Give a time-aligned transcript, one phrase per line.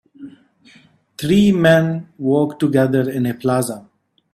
[1.19, 3.87] Three men walk together in a plaza.